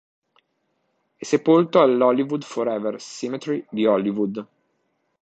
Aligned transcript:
È 1.15 1.23
sepolto 1.23 1.79
al 1.79 2.01
Hollywood 2.01 2.41
Forever 2.41 2.99
Cemetery 2.99 3.63
di 3.69 3.85
Hollywood. 3.85 4.45